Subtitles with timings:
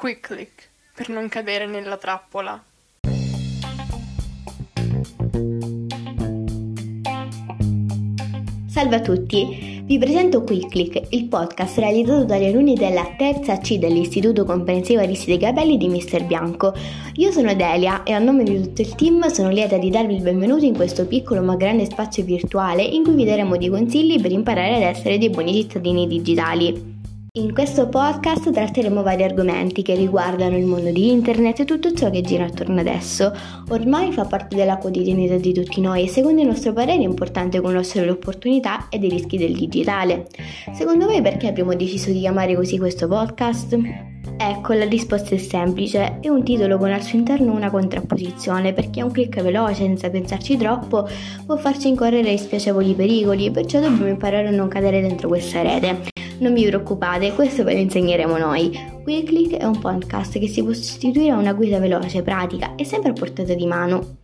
[0.00, 2.64] Quick click per non cadere nella trappola.
[8.66, 13.76] Salve a tutti, vi presento Quick Click, il podcast realizzato dagli alunni della terza C
[13.76, 16.72] dell'Istituto Comprensivo Arissi dei Capelli di Mister Bianco.
[17.16, 20.22] Io sono Delia e a nome di tutto il team sono lieta di darvi il
[20.22, 24.32] benvenuto in questo piccolo ma grande spazio virtuale in cui vi daremo dei consigli per
[24.32, 26.99] imparare ad essere dei buoni cittadini digitali.
[27.34, 32.10] In questo podcast tratteremo vari argomenti che riguardano il mondo di internet e tutto ciò
[32.10, 33.32] che gira attorno ad esso.
[33.68, 37.60] Ormai fa parte della quotidianità di tutti noi e secondo il nostro parere è importante
[37.60, 40.26] conoscere le opportunità e i rischi del digitale.
[40.72, 43.78] Secondo voi perché abbiamo deciso di chiamare così questo podcast?
[44.36, 49.02] Ecco, la risposta è semplice, è un titolo con al suo interno una contrapposizione, perché
[49.02, 51.06] un clic veloce, senza pensarci troppo,
[51.46, 56.19] può farci incorrere in spiacevoli pericoli, perciò dobbiamo imparare a non cadere dentro questa rete.
[56.40, 58.70] Non vi preoccupate, questo ve lo insegneremo noi.
[59.02, 63.10] Quicklick è un podcast che si può sostituire a una guida veloce, pratica e sempre
[63.10, 64.16] a portata di mano.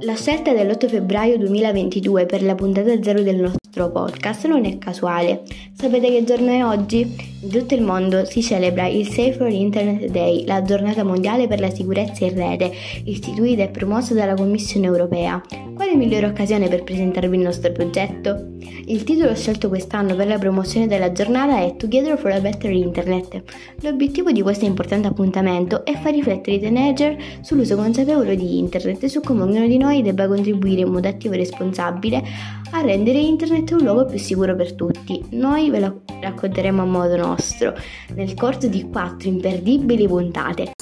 [0.00, 5.42] La scelta dell'8 febbraio 2022 per la puntata zero del nostro podcast non è casuale.
[5.76, 7.37] Sapete che giorno è oggi?
[7.40, 11.70] In tutto il mondo si celebra il Safer Internet Day, la giornata mondiale per la
[11.70, 12.72] sicurezza in rete,
[13.04, 15.40] istituita e promossa dalla Commissione europea.
[15.72, 18.56] Quale migliore occasione per presentarvi il nostro progetto?
[18.86, 23.42] Il titolo scelto quest'anno per la promozione della giornata è Together for a Better Internet.
[23.82, 29.08] L'obiettivo di questo importante appuntamento è far riflettere i teenager sull'uso consapevole di Internet e
[29.08, 32.24] su come ognuno di noi debba contribuire in modo attivo e responsabile
[32.72, 35.24] a rendere Internet un luogo più sicuro per tutti.
[35.30, 37.74] Noi ve lo racconteremo a modo nostro
[38.14, 40.72] nel corso di quattro imperdibili puntate.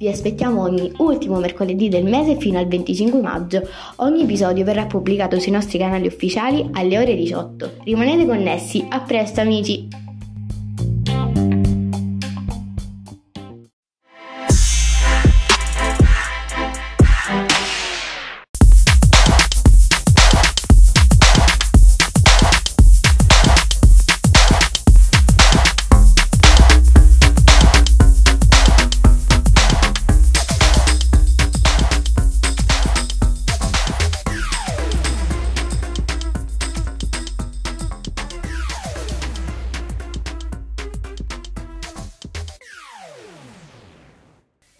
[0.00, 3.68] Vi aspettiamo ogni ultimo mercoledì del mese fino al 25 maggio.
[3.96, 7.72] Ogni episodio verrà pubblicato sui nostri canali ufficiali alle ore 18.
[7.84, 10.09] Rimanete connessi, a presto amici!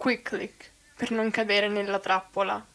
[0.01, 2.65] Quick click per non cadere nella trappola.